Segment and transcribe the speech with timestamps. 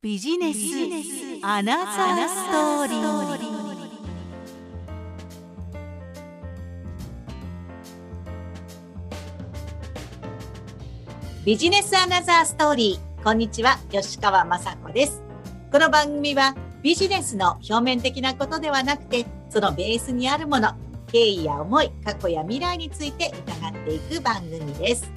[0.00, 0.58] ビジネス
[1.42, 3.78] アナザーストーリー。
[11.44, 13.24] ビジネスアナザーストーリー。
[13.24, 15.20] こんにちは吉川雅子です。
[15.72, 20.76] この番組はビジネスの表面的なことではなくてそのベースにあるもの
[21.08, 25.10] 経緯や思い過去や未来について伺っていく番組です。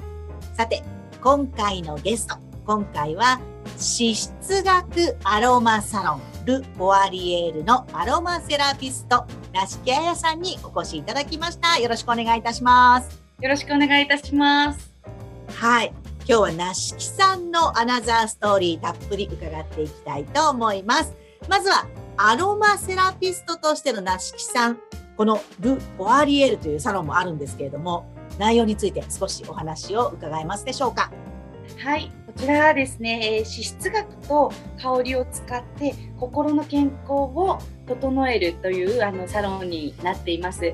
[0.55, 0.81] さて
[1.21, 3.39] 今回のゲスト今回は
[3.73, 11.79] 脂質学アロマサロンル・ボアリエールのアロマセラピストラシキアヤさんにお越しいただきました。
[11.79, 13.21] よろしくお願いいたします。
[13.39, 14.93] よろしくお願いいたします。
[15.55, 15.93] はい。
[16.27, 21.13] 今日はなしきさんのアナザーストーリーたっぷり伺っていきたいと思います。
[21.49, 24.79] まずはアロマセラピストとしてのなしきさん。
[25.17, 28.05] このル・ボアリエールというサロンもあるんですけれども
[28.39, 31.11] 内容について少しお話を伺えますでしょうか？
[31.83, 40.73] はいこちらはですね、脂質学と香りを使って心の健康を整えるというあのサロンになっています。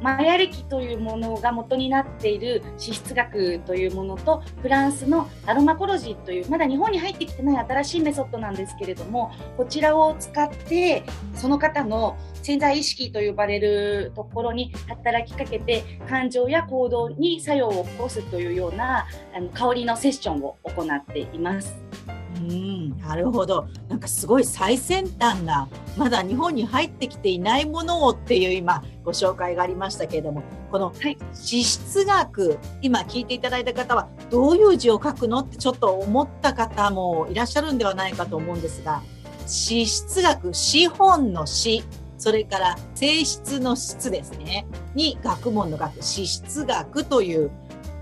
[0.00, 22.19] マヤ歴というものが元になっている脂質学というものとフランスのアロマコロジーというまだ日本に入ってきてない新しいメソッドなんですけれどもこちらを使ってその方の潜在意識と呼ばれるところに働きかけて感情や行動に作用を起こすというようなあの香りのセッションを行っています。
[22.36, 23.66] うんなるほど。
[23.88, 39.02] なんかすごい最先端なまだ日本に入ってきていないものをっていう今ご紹介がありましたけれどもこの脂質学、今聞いていただいた方はどういう字を書くのってちょっと思った方もいらっしゃるんではないかと思うんですが
[39.40, 41.82] 脂質学資本の資
[42.16, 44.66] それから性質の質ですね。
[44.94, 47.50] に学問の学脂質学という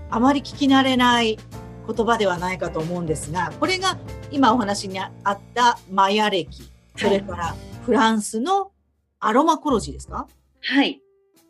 [0.09, 1.37] あまり聞き慣れない
[1.87, 3.97] 言葉ではないかと思うんですがこれが
[4.31, 8.71] 今お話にあったマヤ歴それからフランスの
[9.19, 10.27] アロマコロジーですか？
[10.61, 11.01] はい。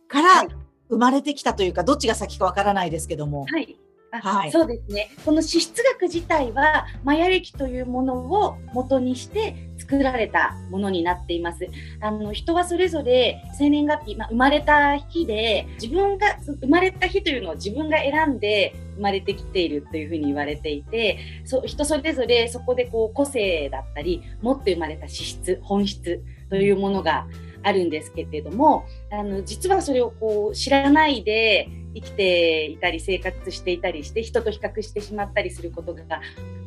[0.08, 0.48] から
[0.90, 3.46] 生まれてきたというかどっちが先かわからないですけども。
[3.46, 3.76] はい
[4.12, 5.12] はい、そうですね。
[5.24, 11.68] この脂質学自体はマヤ歴というものを元にして作られたものになっています。
[12.02, 27.28] あの人はそれぞれ生年月日、まあ、生まれた日で自分が生まれた日というのを自分が選んで生まれてきているというふうに言われていてそ人それぞれそこでこう個性だったり持って生まれた資質本質というものが
[27.64, 36.04] あるんですけれどもあの実はそれをこう知らないで生きていたり生活していたりして人と比較してしまったりすることが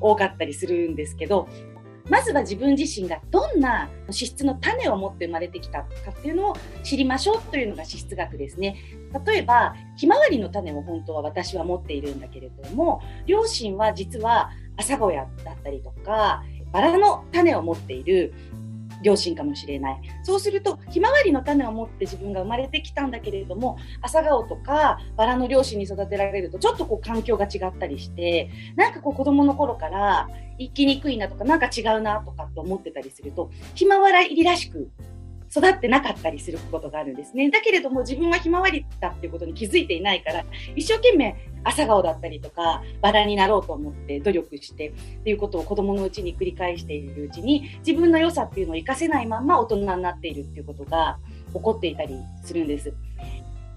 [0.00, 1.48] 多かったりするんですけど
[2.10, 8.76] まずは自分自身がどんな脂質の種を持って生まれてきたかっていうのを知りましょうというのが脂質学ですね。
[9.26, 18.34] 例えば、ひまわりの種を本当は私は持っているんだけれども、両親は実は朝小屋だったりとか、バラの種を持っている
[19.02, 20.00] 両親かもしれない。
[20.22, 34.90] そうすると、ひまわりの種を持って自分が生まれてきたんだけれども、朝顔とかバラの両親に育てられると、ちょっとこう環境が違ったりして、なんかこう子供の頃から生きにくいなとか、なんか違うなとかって思ってたりすると、ひまわりらしく
[35.54, 37.50] 育ってなかったりすることがあるんですね。
[37.50, 44.92] だけれども自分はひまわりだっていうことに気づいていないから、一生懸命朝顔だったりとか、バラになろうと思って努力してっ
[45.24, 51.18] ていうことを子供のうちに繰り返しているうちに、自分の良さっていうのを活かせないまま大人になっているっていうことが
[51.52, 52.92] 起こっていたりするんです。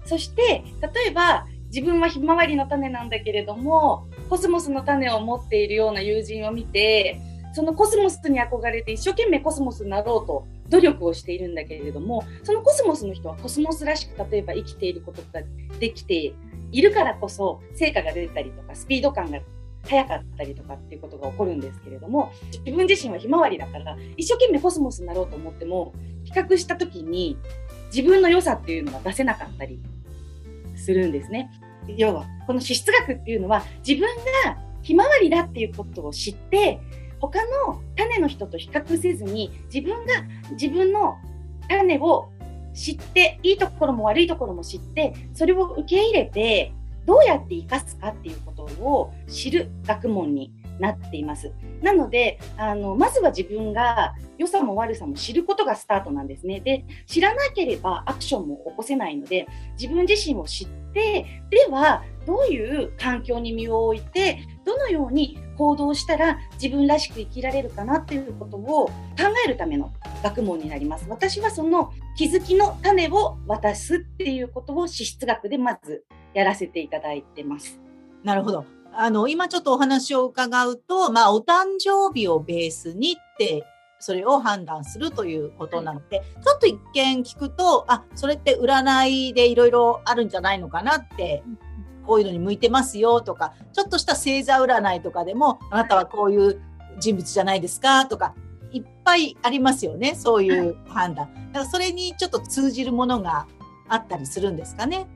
[0.04, 7.20] そして、例えば、自分はひまわりの種なんだけれども、コスモスの種を持っているような友人を見て、
[7.56, 15.40] そのコスモスに憧れて一生懸命コスモスになろうと努力をしているんだけれどもそのコスモスの人はコスモスらしく例えば生きていることが
[15.80, 16.34] できて
[16.72, 19.40] いるからこそ成果が出たりとかスピード感が
[19.86, 25.92] 速かったりとかっていうことが起こるんですけれども自分自身はひまわりだから一生懸命コスモスになろうと思っても
[26.24, 27.38] 比較した時に
[27.94, 29.80] 自分の良さっていうのが出せなかったり
[30.74, 31.50] するんですね。
[31.96, 34.08] 要はこの脂質学っていうのは自分
[34.44, 36.80] がひまわりだっていうことを知って
[37.20, 40.14] 他の種の人と比較せずに自分が
[40.52, 41.16] 自分の
[41.68, 42.28] 種を
[42.76, 46.72] 知っていいところも悪いところも知ってそれを受け入れて
[47.06, 51.52] どうやって生かすかっていうことを知る学問になっています。
[51.82, 56.60] なのであのまずは自分が良さも悪さも知ることがスタートなんですね。
[56.60, 59.46] で知らなければアクションも起こせないので
[59.78, 68.92] 自分自身を知ってではどういう環境に身を置いてどのように行動したら自分らしく生きられるかなっていうことを考
[69.46, 69.92] えるための
[70.22, 71.06] 学問になります。
[71.08, 77.80] 私はその気づきの種を渡すっていうことを資質学でまずやらせていただいてます。
[78.22, 78.64] なるほど。
[78.98, 83.64] あの、今ちょっとお話を伺うと、まあ、お誕生日をベースにって
[83.98, 91.42] それを判断するということなので、ちょっと一見聞くと、あ、それって占いでいろいろあるんじゃないのかなって、
[92.06, 96.60] こういうのに向いてますよとか、ちょっとした星座占いとかでも、あなたはこういう
[96.98, 98.34] 人物じゃないですかとか、
[98.72, 101.28] いっぱいありますよね、そういう判断。
[101.52, 103.46] だからそれにちょっと通じるものが
[103.88, 105.06] あったりするんですかね？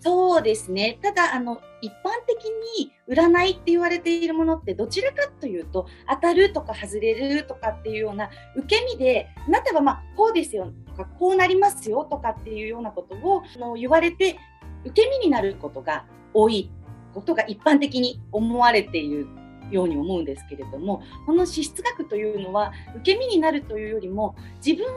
[0.00, 0.98] そうですね。
[1.02, 2.44] ただ、あの、一般的
[2.78, 14.38] に占いって言われているものってどちらかというと、当たるとか外れるとかっていうような受け身で、あなたはまあ、こうですよとか、こうなりますよとかっていうようなことをの言われて、
[14.84, 16.70] 受け身になることが多い
[17.12, 19.41] ことが一般的に思われている。
[19.72, 24.92] ように思うんですけれどもこの資質学というのは受け身になるというよりも自分が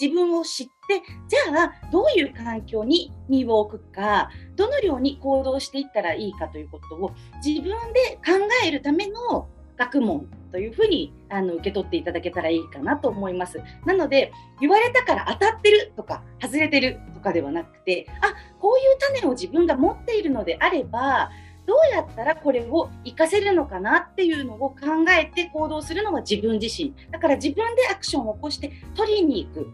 [0.00, 7.12] 自分を知ってじゃあどういう環境に身を置くかどのように行動していったらいいかということを
[7.44, 8.32] 自分で考
[8.64, 9.48] えるための
[9.78, 13.60] 学問というふうにあの受け取っていただけたらいいかなと思います。
[13.86, 21.30] なので言われたから当たってるとか外れてるとかではなくてあこういう種を自分が持っているのであれば
[21.68, 24.76] どうやったらこれを活かせるのかなっていうのを考
[25.10, 26.94] えて行動するのが自分自身。
[27.10, 29.70] だから自分でアクションを起こして取りに行く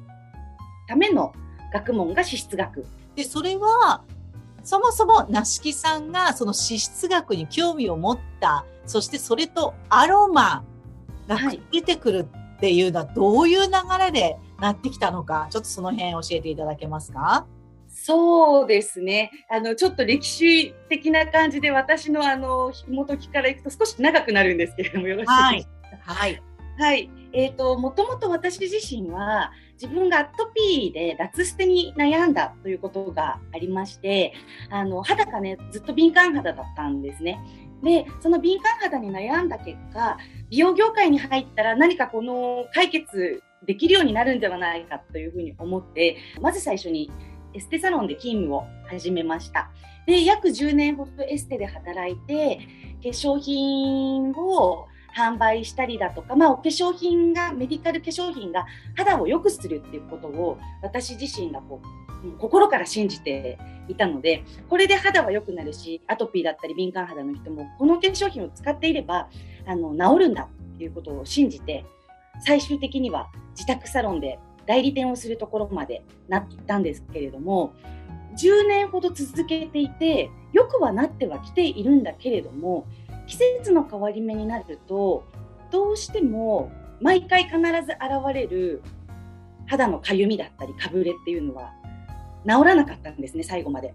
[0.89, 1.33] ための
[1.73, 2.85] 学問が資質学。
[3.15, 4.03] でそれは
[4.65, 8.67] そもそも梨木さんがその資質学に興味を持った。
[8.87, 10.65] そしてそれとアロマ
[11.29, 11.39] が
[11.71, 12.27] 出てくる
[12.57, 17.47] っていうのはどういう流れでなってきたのか、ちょっとその辺教えていただけますか？
[17.95, 19.31] そうですね。
[19.49, 25.69] あの、ちょっと歴史的な感じで私のあの、紐解きからいくと少し長くなるんですけれども、よろしいです
[26.05, 26.43] か、はい、はい。
[26.77, 27.11] はい。
[27.33, 34.35] えっ、ー、と、もともと私自身は自分がアトピーで脱捨てに悩んだということがありまして、
[34.71, 37.39] あの、肌がね、ずっと敏感肌だったんですね。
[37.83, 40.17] で、その敏感肌に悩んだ結果、
[40.51, 47.11] 美容業界に入ったら何かこの解決できるようになるんではないかというふうに思って、まず最初に
[47.55, 49.71] エステサロンで勤務を始めました。
[50.07, 52.59] で、約10年ほどエステで働いて、
[53.03, 54.87] 化粧品を
[55.17, 58.67] 販売したりだとか、まあ、お化粧品が、メディカル化粧品が
[58.97, 62.05] 肌を良くするっていうことを私自身がこう
[62.39, 63.59] 心から信じて
[63.89, 69.29] いたので、これで肌は良くなるし、アトピーだったり敏感肌の人も、この化粧品を使っていれば、
[69.67, 71.85] あの、治るんだっていうことを信じて、
[72.41, 77.75] 最終的には自宅サロンで代理店をするところまでなったんですけれども
[78.37, 82.87] 10年ほど続けていてよくはなってはきているんだけれども
[83.27, 85.25] 季節の変わり目になると
[85.71, 86.71] どうしても
[87.01, 88.83] 毎回必ず現れる
[89.67, 91.73] 肌のかゆみだったりかぶれっていうのは
[92.47, 93.95] 治らなかったんですね最後まで。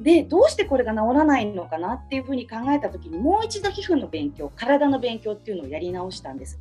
[0.00, 6.60] でどうしてこれが治らないのかなっていうふうに考えた時にもう一度皮膚の勉強体の勉強っていうのをやり直したんです。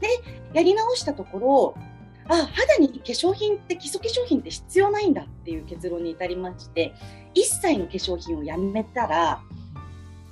[0.00, 0.08] で
[0.52, 1.74] やり直したところ
[2.28, 6.94] あ肌に化粧品って基礎化粧品って必要ないんだっていう結論に至りまして
[7.34, 9.42] 一切の化粧品をやめたら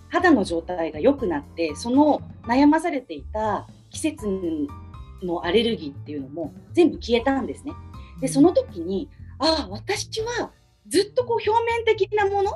[0.09, 4.27] 肌の状態が良くなってその悩まされていた季節
[5.23, 7.73] のアレルギーっていうのも全部消えたんですね。
[8.21, 9.09] でその時に
[9.39, 10.53] ああ私は
[10.89, 12.53] ずっとこう表面的なもの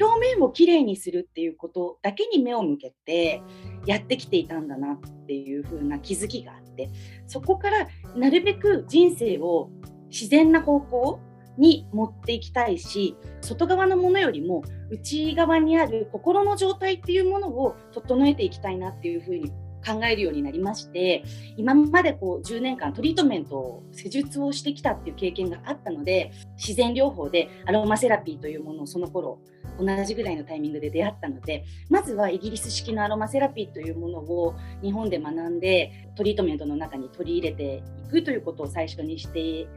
[0.00, 3.42] 表面をきれいにするっていうことだけに目を向けて
[3.86, 6.90] やってきていたんだなっていう風な気づきがあって
[7.26, 9.70] そこからなるべく人生を
[10.08, 11.20] 自然な方向
[11.58, 19.52] に持っていきたいし外側のものよりも内側にある心の状態っていうものを整えていきたいなっていうふうに
[19.84, 21.24] 考えるようになりまして
[21.56, 29.40] 今までこう10年間トリートメントを施術をしてきたっていう経験があったので自然療法でアロマセラピーというものをその頃
[29.84, 39.68] 同じぐらいのタイミングで出会ったのでまずはイギリス式のアロマセラピーというものを日本で学んでトリートメントの中に取り入れていくということを最初にしてい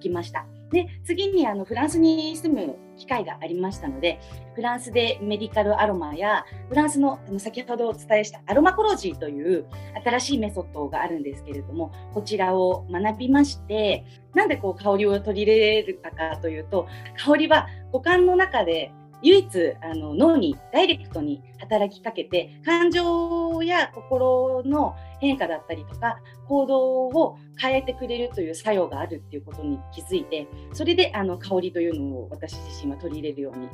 [0.00, 0.46] きました。
[0.70, 4.20] で次にあのフランスに住む機会がありましたので
[4.54, 9.66] フランスでメディカルアロマやフランスの先ほどお伝えしたアロマコロジーという
[10.04, 14.04] 新しいメソッドがあるんですけれどもこちらを学びまして
[14.34, 16.86] なんでこう香りを取り入れるかというと
[17.24, 18.92] 香りは五感の中で
[19.22, 33.68] 唯一あの脳にダイレクトに働きかけて感情や心の変化だったりとか行動を変えてくれるという作用があるっていうことに気づいてそれであの香りというのを私自身は取り入れるように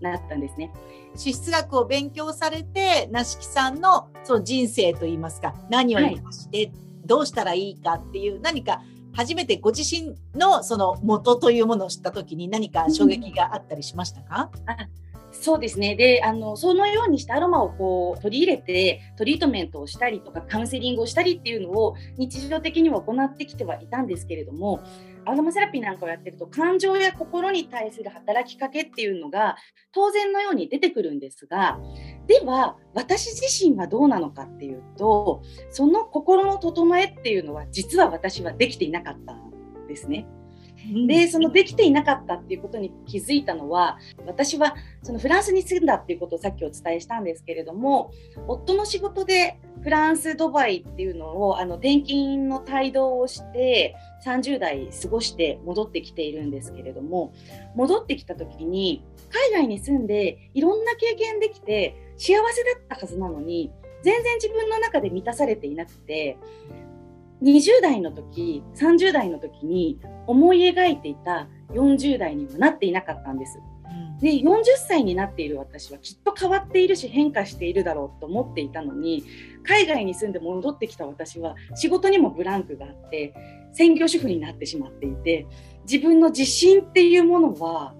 [0.00, 0.72] なったんですね。
[1.14, 6.72] 資質学を勉強されて梨木さんのその人生といいますか何を生かして
[7.04, 8.82] どうしたらいいかっていう、何か
[9.14, 15.96] 初めてご自身のその元というものを知った時に何か衝撃があったりしましたか、うん、そうですね。
[15.96, 24.80] で、あの、そのようにしてアロマをこう取り入れて、トリートメントをしたりとか、カウンセリングをしたりっていうのを日常的には行ってきてはいたんですけれども、
[25.24, 29.56] アロマセラピーなんかをやってると、感情や心に対する働きかけっていうのが
[29.92, 31.78] 当然のように出てくるんですが、
[32.26, 40.26] では、私自身はどうなのかっていうと、その心の整えっていうのは、実は私はできていなかったんですね。
[41.06, 48.10] でそのできていなかったっていうことに気づいたのは私はそのフランスに住んだっていうことをさっきお伝えしたんですけれども
[48.48, 57.32] 夫の仕事でフランスドバイっていうのをあの転勤の帯同をして30代過ごして戻ってきているんですけれども
[57.74, 63.72] 戻ってきた時に海外に住んでいろんな経験できて幸せだったはずなのに
[64.02, 66.36] 全然自分の中で満たされていなくて
[67.42, 73.58] 20代の時30代の時に思い描いていた40代にもなっていなかったんです。
[74.20, 79.24] で40歳になっている私はきっと変わっているし変化しているだろうと思っていたのに
[79.64, 83.34] 海外に住んで戻ってきた私は仕事にもブランクがあって
[83.72, 85.48] 専業主婦になってしまっていて
[85.90, 87.94] 自分の自信っていうものは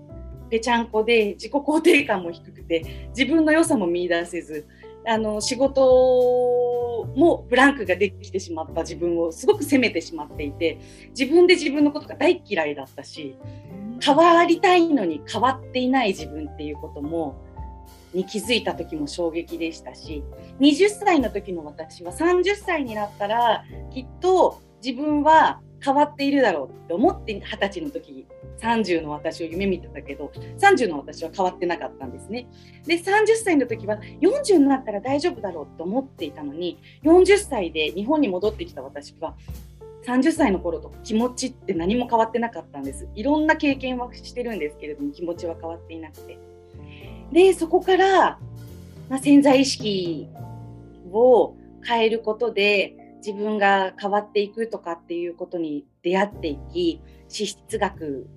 [0.49, 4.69] ぺちゃんこで自己肯定感も低くて自分の良さも見いだせず
[5.07, 10.79] あの仕事もブランクができてしまった自分をすごく責めてしまっていて
[11.19, 13.37] 自分で自分のことが大嫌いだったし
[14.01, 17.37] 変わりたいのに変わっていない自分っていうことも
[18.15, 20.23] に気づいた時も衝撃でしたし
[20.61, 28.27] 20歳の時の私は30歳になったらきっと自分は変わっているだろうって思って20歳の時
[28.61, 32.47] 30の私を夢見てたけど30の私は変わってなかったんですね。
[32.87, 39.35] で30歳の時は40になったら大丈夫だろうと思っていたのに40歳で日本に戻ってきた私は
[40.05, 43.09] 30歳の頃と気持ちって何も変わってなかったんです。
[43.15, 46.39] いろんな経験はしてるんですけれども気持ちは変わっていなくて。
[47.33, 48.39] でそこから、
[49.09, 50.29] まあ、潜在意識
[51.11, 58.29] を変えることで自分が変わっていくとかっていうことに出会っていき資質学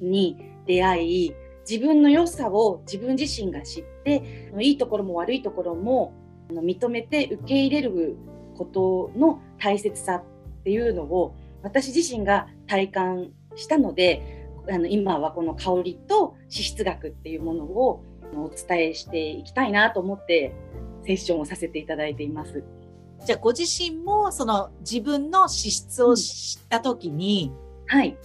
[0.00, 1.34] に出会い
[1.68, 6.14] 自分の良さを自分自身が知っていいところも悪いところも
[6.50, 8.16] 認めて受け入れる
[8.56, 10.24] ことの大切さっ
[10.64, 18.04] ていうのを私自身が体感したのであの今はこの香りと資質学っていうものを
[18.34, 20.54] お伝えしていきたいなと思って
[21.06, 22.62] セッションをさせていただいています。
[23.24, 27.52] じゃあご自身もその自分の資質を知った時に、
[27.90, 28.16] うん、はい、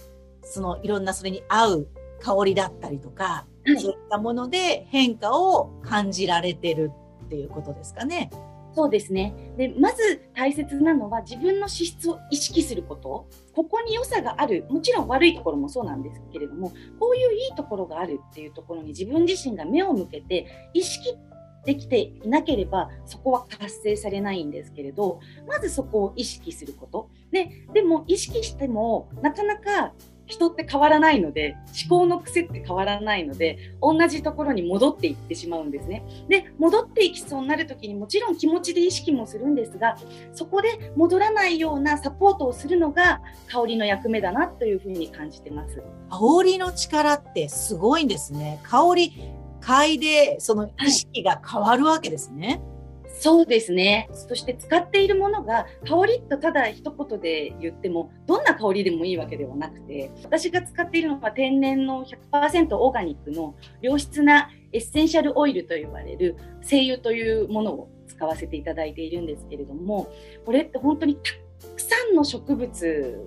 [0.46, 1.88] そのいろんなそれに合う
[2.20, 6.90] 香りだったりとか、はい、そういったもので変化を感じられてる
[7.26, 8.30] っていうことですかね。
[8.76, 9.34] そうですね。
[9.56, 13.26] でまず大切なのは自分の資質を意識すること。
[13.54, 14.66] ここに良さがある。
[14.68, 21.16] もちろん悪いところもそうなんですけれどもこういういいところがあるっていうところに自分自身が目を向けて意識
[21.64, 27.08] できていなければそこは達成されないんですけれどまずそこを意識すること。
[27.32, 29.94] ででも意識してもなかなか
[30.26, 31.56] 人って変わらないので
[31.88, 36.04] 思考の癖って変わらないので同じところに戻っていってしまうんですね。
[36.28, 39.96] で戻っていきそうになる時にもちろん気持ちで意識もするんですが
[40.32, 45.82] そこで戻らないようなサポートをするのが香りの役目だなというふうに感じてます。
[46.10, 48.60] 香りの力ってすごいんですね。
[48.64, 49.12] 香り
[49.60, 52.60] 嗅いでその意識が変わるわけですね。
[52.66, 52.75] はい
[53.18, 54.08] そうですね。
[54.12, 70.12] そして使っているものが香りとただ一言で言ってもどんな香りでもいいわけではなくて私が使っているのは天然の100%オーガニックの良質なエッセンシャルオイルと呼ばれる精油というものを使わせていただいているんですけれども
[70.44, 71.32] これって本当にた
[71.74, 73.26] くさんの植物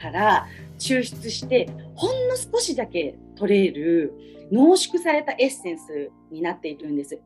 [0.00, 0.46] から
[0.78, 4.12] 抽出してほんの少しだけ取れる
[4.52, 7.18] 濃縮されたエッセンスになっているんです。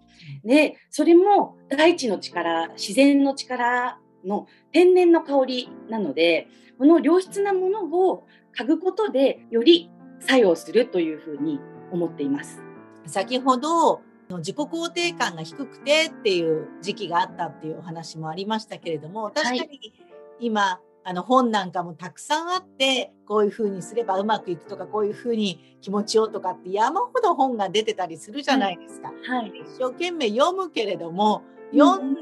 [0.45, 6.47] で、それも大地の力、自然の力の天然の香りなので、
[6.79, 9.91] この良質なものを嗅ぐことでより
[10.21, 12.63] 作用するというふうに思っています。
[13.07, 14.03] 先ほど
[14.39, 19.93] 自己肯定感が低くてっていう時期があったっていうお話もありましたけれども確かに
[20.41, 29.13] 今、あの本なんかもたくさんあってこういうふうにすればうまくいくとかこういうふうに気持ちをとかって山ほど本が出てたりするじゃないですか。
[29.29, 32.17] はい、一生懸命読むけれども読ん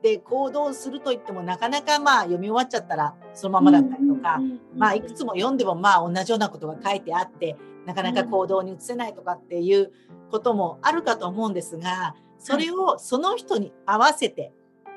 [0.00, 4.40] で行動するといってもなかなかまあ読み終わっちゃったらそのままだったりとか、
[4.76, 9.90] まあいくつも読んでもまあ同じようなことが書いてあってなかなか行動に移せないとかっていう
[10.30, 14.52] こともあるかと思うんですがそれをその人に合わせて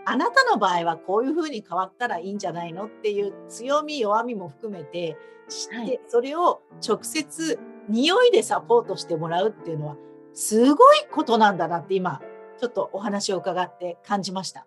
[0.05, 5.17] あなたの場合はこういうふうに変わったらいいんじゃないのっていう強み弱みも含めて
[5.47, 9.97] 知って、それを直接匂いでサポートしてもらうっていうのは
[10.33, 12.21] すごいことなんだなって今
[12.59, 14.65] ちょっとお話を伺って感じました。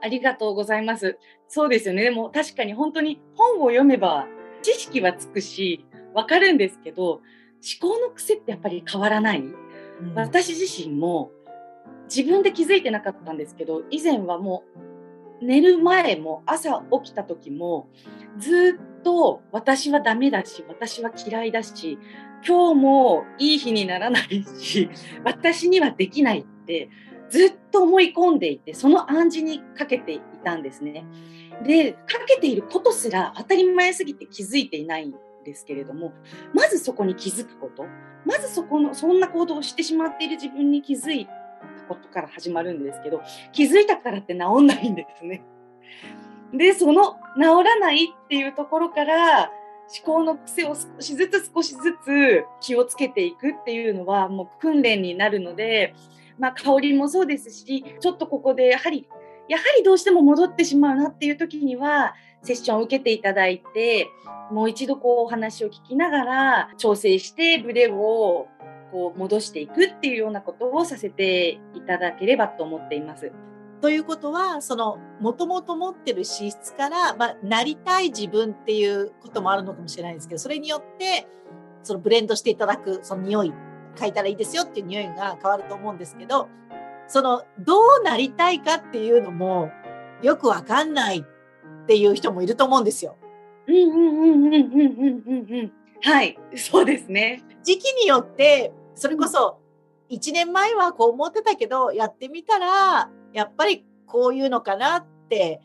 [0.00, 1.18] ありがとうございます。
[1.48, 2.02] そうですよね。
[2.02, 4.26] でも確かに本当に本を読めば
[4.62, 7.22] 知識はつくし、わかるんですけど、思
[7.80, 9.40] 考の癖ってやっぱり変わらない。
[9.40, 11.32] うん、私自身も
[12.14, 14.64] 自分で気づいてなかったんですけど、以前はも
[15.40, 17.88] う寝る前も朝起きた時も
[18.38, 21.98] ずっと私はダメだし、私は嫌いだし、
[22.46, 24.90] 今日もいい日にならないし、
[25.24, 26.90] 私にはできないって
[27.30, 31.04] ずっと思い込んでいて、その暗示にかけていたんですね。
[31.64, 36.12] で、かけていることすら当たり前すぎて気づいていないんですけれども、
[36.54, 37.84] まずそこに気づくこと、
[38.24, 41.32] まずそこの、そんな行動をしてしまっている自分に気づいた
[41.88, 45.42] ことから始まるんですけど、気づいたからって治んないんですね。
[46.52, 49.50] で、その治らないっていうところから、
[49.90, 55.94] 思考の癖を少しずつ少しずつ気をつけていくっていうのはもう訓練になるので、
[56.38, 59.08] まあ、香りもそうですし、ちょっとここでやはり、
[59.48, 64.08] やはりどうしても戻ってしまうなっていう時には、セッションを受けていただいて、
[64.50, 68.46] もう一度こうお話を聞きながら調整してブレを
[68.90, 73.32] こう戻していくっていうようなことをさせていただければと思っています。
[73.80, 81.28] ということはそのもともと持ってる資質から、まあ、なりたい自分っていうこともあるのかもしれないですけどそれによって
[81.84, 83.52] そのブレンドしていただくその匂い
[83.94, 86.48] 嗅いだらいいですよっていう匂いが変わると思うんですけど
[87.06, 89.70] そのどうなりたいかっていうのも
[90.22, 93.16] よくわかんないっていう人もいると思うんですよ。
[93.66, 97.42] うんうんうんうんうんうんうんはいそうですね。
[97.62, 99.60] 時期によってそれこそ、
[100.10, 105.60] 1年前はこう思ってたけど、やってみたら、やっぱりこういうのかなって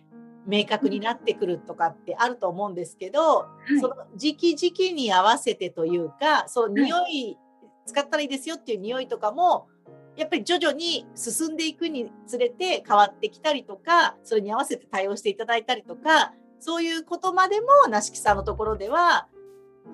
[0.45, 7.37] 明確になってくるとかってあると思うんですけど、はい、その時期時期に合わせてというか、その匂い
[7.85, 9.67] 使ったらいいですよっていう匂いとかも、
[10.15, 19.27] やっぱり徐々に進んでいくにつれて変わってきたりとか、それに合わせて対応していただいたりとか、そういうことまでも、なしきさんのところでは、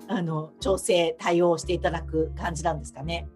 [0.08, 3.28] あの、調整、対応していただく感じなんですかね？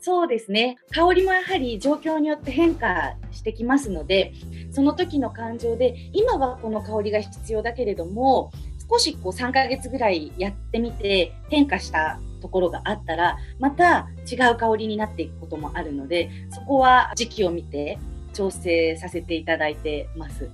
[0.00, 0.76] そうですね。
[0.90, 4.34] 香りもやはり状況によって変化してきますので、
[4.70, 8.50] その時の感情で、今はこの香りが必要だけれども、
[8.90, 17.98] 少しこう3ヶ月ぐらいやってみて変化したところがあったら、また違う香りになっていくこともあるので、そこは時期を見て
[18.34, 20.50] 調整させていただいてます。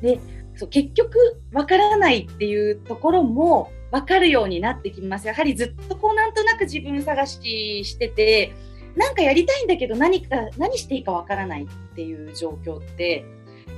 [0.00, 0.20] で、
[0.54, 5.26] そう結局わからないっていうところも分かるようになってきます。
[5.26, 8.52] やはりずっとこうなんとなく自分探ししてて、
[8.96, 13.24] なんかやりたいんだけど何か、何していいかわからないっていう状況って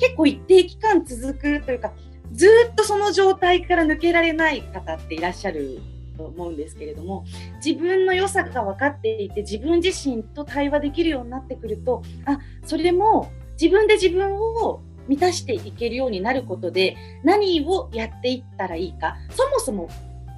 [0.01, 1.92] 結構一定期間続くというか、
[2.33, 5.81] ずっとその状態から抜けられない方っていらっしゃる
[6.16, 7.25] と思うんですけれども
[7.64, 19.88] 自分の良さが分かっていて自分自身と対話できるようになってくるとあそれも自分で自分を満たしていけるようになることで何をやっていったらいいかそもそも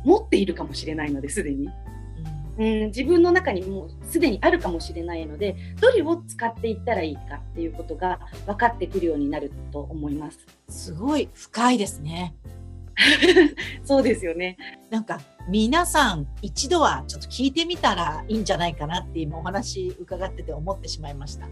[0.05, 1.69] 持っているかもしれないのですでに。
[2.57, 10.39] うん、自分の中にもうすでにあるかもしれないのでどれを使っていったらいいかっていうことが分かってくるようになると思います。
[10.69, 12.35] すごい深いですね。
[13.85, 14.57] そうですよね。
[14.91, 21.49] なんか皆さん一度はちょっと聞いてみたらいいんじゃないかなって今お話伺ってて思ってしまいました。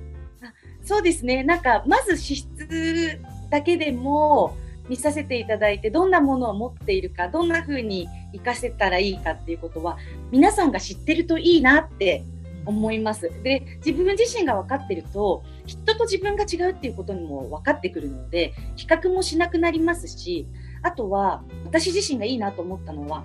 [0.84, 1.42] そうですね。
[1.44, 4.56] なんかまず資質だけでも
[4.88, 9.96] 見させていただいてどんなものを持っているかどんな風に活かせたらいいかっていうことは
[10.30, 12.24] 皆さんが知ってるといいなって
[12.64, 13.30] 思います。
[13.42, 20.46] で自分自身が分かってると人と自分が違うっていうことにも分かってくるので比較もしなくなりますし
[20.82, 23.24] あとは私自身がいいなと思ったのは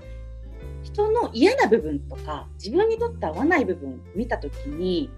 [0.83, 5.09] 人の嫌な部分とか自分にとって合わない部分見た時に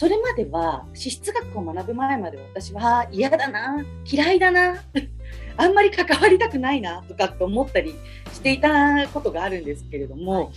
[0.00, 4.76] それまでは資質学を学ぶ前まで私は嫌だな嫌いだな
[5.58, 7.94] あんまり関わりたくないなとかって思ったり
[8.32, 10.48] していたことがあるんですけれども、はい、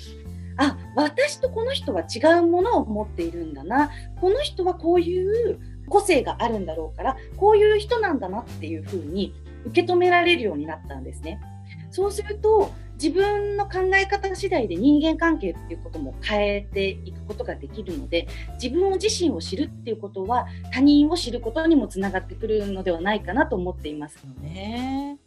[0.55, 9.33] あ私とこの人は違うものを持っているんだなこの人はこういう個性があるんだろうからこういう人なんだなっていうふうに
[9.65, 11.41] 受け止められるようになったんですね。
[11.91, 18.27] そうすると自分の考え方次第で人間関係っていうことも変えていくことができるので
[18.61, 24.19] 自分自身を知るっていうことは他人を知ることにもつながってくるのではないかなと思っています。
[24.41, 25.17] ね、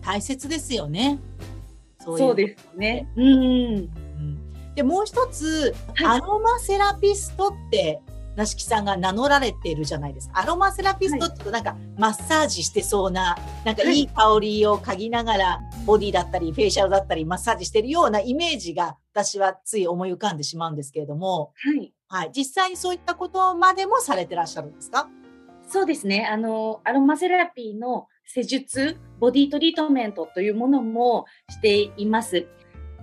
[0.00, 1.18] 大切ですよね。
[1.98, 3.08] そうですね。
[3.16, 3.88] うん。
[4.74, 8.00] でもう一つ、はい、アロマセラピストって
[8.36, 10.40] なしきさんが名乗られているじゃないですか。
[10.40, 21.92] アロマセラピストってなんかマッサージしてそうな、なんかいい香りを嗅ぎながら、ボディだったり、フェイシャルだったり、マッサージしてるようなイメージが私はつい思い浮かんでしまうんですけれども、はい。
[22.08, 25.08] はい、実際にそういったことまでもされてらっしゃるんですか？
[25.68, 26.28] そうですね。
[26.30, 32.46] あの、アロマセラピーの施術、ボディトリートメントというものもしています。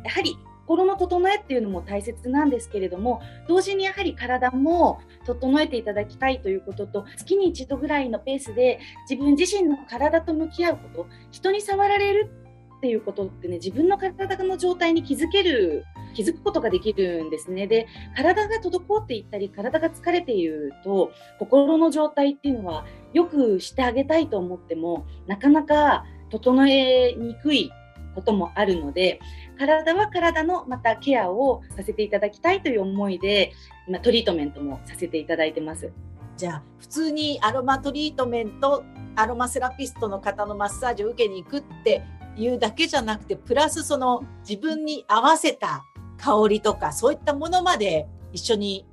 [0.04, 0.38] やはり
[0.72, 8.80] 心の整えっていうのも大切なんですけれども同時にやはり体も整えていただきたいということと月に一度ぐらいのペースで
[9.10, 12.32] 自分自身の体と向き合うこと人に触られる
[12.78, 15.84] っていうことってね自分の体の状態に気づける
[16.16, 17.68] 気づくことができるんですね。
[17.68, 27.72] で体が滞っていったり体が疲れていると心の状態っていうのはよくしてあげたいと思ってもなかなか整えにくい
[28.16, 29.20] こともあるので
[29.58, 33.54] 体は体のまたケアをさせていただきたいという思いで
[33.88, 35.92] 今トリートメントもさせていただいてます。
[36.38, 38.84] じゃあ普通にアロマトリートメント
[39.16, 42.04] アロマセラピストの方のマッサージを受けに行くって
[42.36, 45.86] いうだけじゃなくてプラスその自分に合わせた
[46.18, 48.88] 香りとかそういったものまで一緒に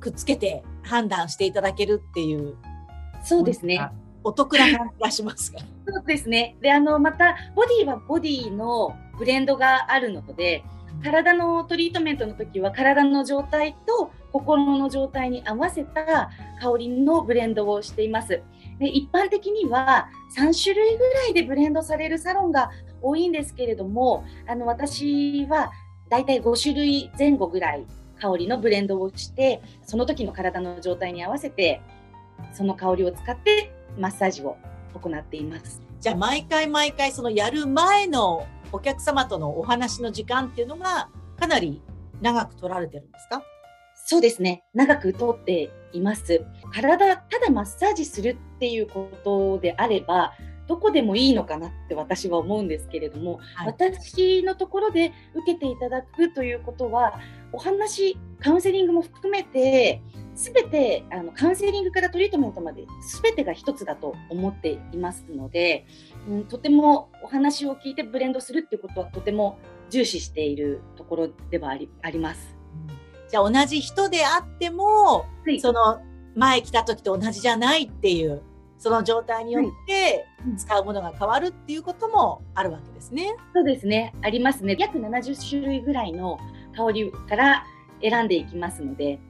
[0.00, 2.56] くっつけて判断していただけるっていう
[3.22, 3.90] そうですね
[4.24, 5.58] お得な感じがしますか？
[5.86, 6.56] そうですね。
[6.60, 10.64] であのまたボディはボディのブレンドがあるので
[11.02, 18.40] 体のトリートメントの時は体の状態と心の状態に合わせた香りのブレンドをしています。
[18.78, 22.70] で一般的には3種類ぐらいでブレンドされるサロンが
[23.02, 25.70] 多いんですけれどもあの私は
[26.08, 27.86] だいたい5種類前後ぐらい
[28.20, 31.82] 香りのブレンドをしてその時の体の状態に合わせて
[32.52, 34.56] その香りを使ってマッサージを
[34.94, 35.82] 行っています。
[36.00, 41.80] じゃあ毎回毎回そのやる前のお客様とのお話の時間っていうのがかなり
[42.20, 43.42] 長く取られてるんですか？
[44.06, 44.64] そうですね。
[44.74, 46.44] 長く通っています。
[46.72, 50.34] 体、ただマッサージするっていうことであれば、
[50.66, 57.18] どこでもいいのかなって私は思うんですけれども、はい、私のところで受けていただくということは、
[57.52, 60.02] お話、カウンセリングも含めて、
[60.34, 62.86] すべてあのカウンセリングからトリートメントまで
[63.22, 65.86] 全てが一つだと思っていますので、
[66.28, 69.58] うん、とてもお話を聞いてブレンドするっていうことはとても
[69.90, 72.56] 重視しているところではありあります。
[73.28, 76.00] じゃあ同じ人であっても、はい、その
[76.34, 78.42] 前来た時と同じじゃないっていう
[78.78, 83.36] その状態によって使うものが変わるっていうこともあるわけですね。
[83.54, 86.38] そうですねありますね約70種類ぐらいの
[86.76, 87.64] 香りから
[88.02, 89.20] 選んでいきますので。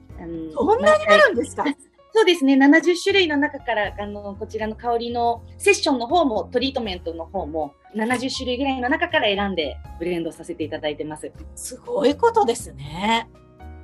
[0.53, 1.63] そんなになるんですか？
[2.17, 11.29] そうですね、70種類の中からあのこちらの香りのセッションの方もトリートメントの方も70種類ぐらいの中から選んでブレンドさせていただいてます。
[11.55, 13.27] すごいことですね。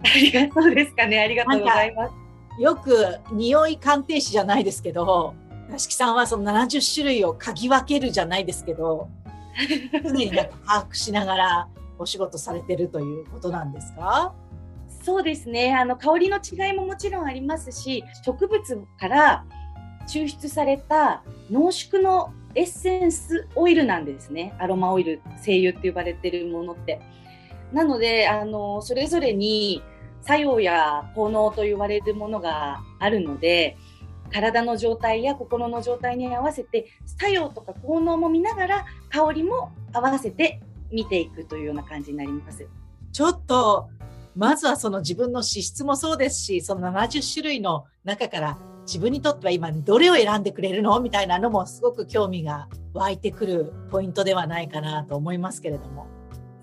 [0.03, 1.19] ありがとうですかね。
[1.19, 2.13] ありがとうございます。
[2.61, 5.33] よく匂い鑑定士じゃないですけど、
[5.69, 9.09] 屋敷さんはその70種類を嗅ぎ分けるじゃないですけど、
[10.03, 11.67] 常になんか把握しながら
[11.99, 14.33] お仕事されてるということなんですか？
[15.01, 15.75] そうですね。
[15.75, 19.45] あの香りの違いももちろんありますし植物から
[20.07, 24.53] 抽出された濃縮のエッセンスオイルなんですね。
[24.59, 27.01] アロマオイル精油って呼ばれてるものって。
[27.71, 29.81] なのであのそれぞれに
[30.21, 33.77] 作用や効能と言われるものがあるので
[34.31, 40.61] 体の状態や心の状態に合わせて作用とか効能も見ながら香りも合わせて
[40.91, 42.67] 見ていくというような感じになります。
[43.11, 43.89] ちょっと
[44.35, 56.07] まずはその自分の資質もそうですし、その70種類の中から自分にとっては今どれを選んでくれるのみたいなのもすごく興味が湧いてくるポイントではないかなと思いますけれども。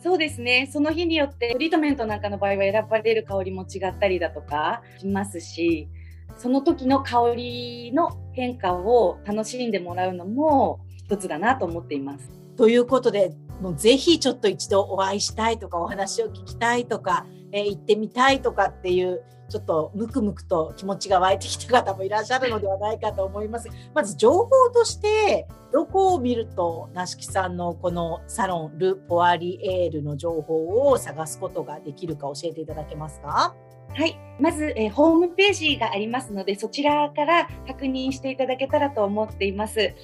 [0.01, 0.69] そうですね。
[0.73, 5.89] その日によってトリートメントなんかの場合は選ばれる香りも違ったりだとかしますし、
[6.37, 12.31] その時の香りの変化を楽しんでもらうのも一つだなと思っています。
[12.57, 23.69] ということで、もうぜひちょっと一度お会いしたいとかお話を聞きたいとかえー、行ってみたいとかっていうちょっとムクムクと気持ちが湧いてきた方もいらっしゃるのではないかと思います。
[23.95, 33.55] まず情報としてどこを見ると梨木さんのこのサロンル・ポアリエールの情報を探すことができるか教えていただけますか？
[33.95, 34.19] はい。
[34.39, 39.95] まず、えー、ホームページがありますので、そちらから確認していただけたらと思っています。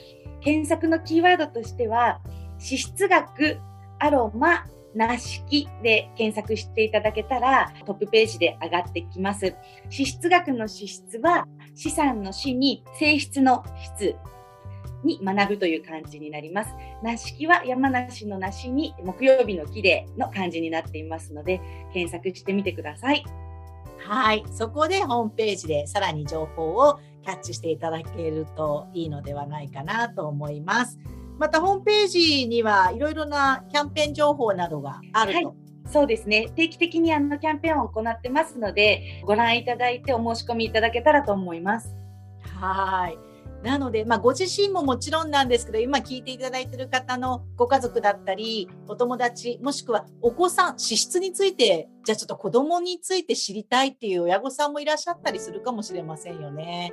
[0.41, 2.21] 検索のキーワードとしては、
[2.55, 3.61] 脂質学、
[3.99, 9.55] アロマ、なし式で検索していただけたらトップページで上がってきます。
[9.85, 14.15] 脂質学の脂質は資産の死に性質の質
[15.05, 16.71] に学ぶという感じになります。
[17.03, 21.61] な式は山梨の梨に木曜日の木での漢字になっていますので
[21.93, 23.25] 検索してみてください。
[23.99, 24.45] はい。
[24.53, 30.99] そこでホームページでさらに情報をキャッチしていただけるといいのではないかなと思います。
[31.39, 35.57] またホームページにはいろいろなキャンペーン情報などがあると、はい、
[35.91, 36.49] そうですね。
[36.55, 41.95] 定期的にあのキャンペーンを行ってますので、ご覧いただいてお申し込みいただけたらと思います。
[42.59, 43.19] はい。
[43.65, 56.93] なので、まあ、ご自身ももちろんなんですけど、今聞いていただいている方のご家族だったり、お友達、もしくはお子さん、資質について、じゃあちょっと子供について知りたいっていう親御さんもいらっしゃったりするかもしれませんよね。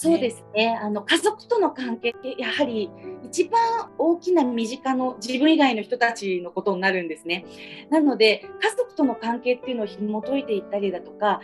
[0.00, 0.78] そうですね。
[0.80, 2.88] あの、家族との関係って、やはり
[3.24, 7.44] 一番大きな身近の自分以外の人たちのことになるんですね。
[7.90, 11.40] なので、家族との関係っていうのを紐解いていったりだとか、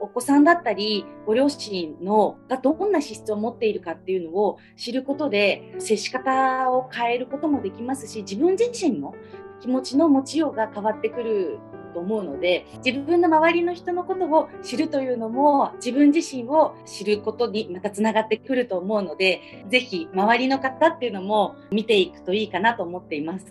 [0.00, 9.12] お子さんだったり、ご両親のがどんな資質を持っているかっていうのを知ることで、接し方を変えることもできますし、自分自身の
[9.60, 11.58] 気持ちの持ちようが変わってくる
[11.88, 23.46] と思うので自分の周りの人のことを知るというのも自分自身を知ることにまたつながってくると思うので是非周りの方っていうのも見ていくといいかなと思っています。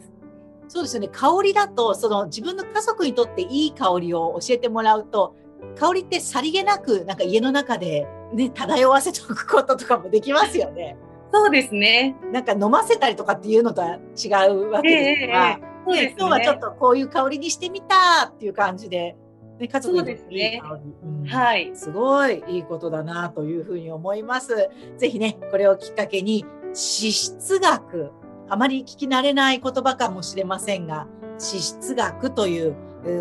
[0.69, 5.33] そうですよね香りだとその自分の家族にとっていい香りを教えてもらうと
[5.79, 10.97] 香りってさりげなくなんか家の中でね漂わせておくこととかもできますよね。
[11.31, 12.15] そうですね。
[12.31, 19.15] なんか飲ませたりとかっていうのとは違うわけですが、えーえーね、今日はちょっとこういう香りにしてみたっていう感じで、
[19.59, 20.61] ね、家族にいい香り、ね
[21.03, 24.69] うん、はい、すごいいいことだなというふうに思います。
[24.97, 28.11] ぜひね、これをきっかけに、脂質学、
[28.49, 31.07] あまり聞き慣れない言葉かもしれませんが、
[31.39, 32.75] 脂質学という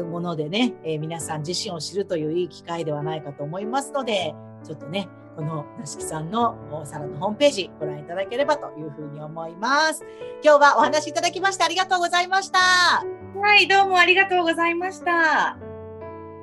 [0.05, 10.03] ものでね、えー、皆さん自身を知るといういい機会ではないかと思いますので、ちょっとね、このなしきさんのサロンのホームページご覧いただければというふうに思います。
[10.43, 12.59] 今日はお話いただきましてありがとうございました。
[12.59, 15.59] はい、どうもありがとうございました。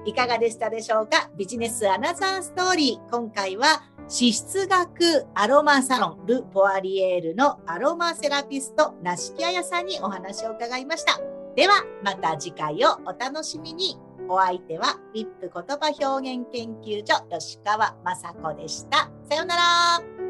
[0.05, 1.31] いかがでしたでしょうか？
[1.35, 3.09] ビジネスアナザーストーリー。
[3.09, 11.19] 今回は脂質学アロマサロンル・ポアリエールのアロマセラピスト、なしきあやさんにお話を伺いました。
[11.55, 13.97] では、また次回をお楽しみに。
[14.33, 19.11] お相手は、リップ言葉表現研究所、吉川雅子でした。
[19.29, 20.22] さようなら。